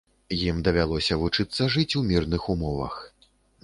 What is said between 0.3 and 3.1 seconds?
Ім давялося вучыцца жыць у мірных умовах.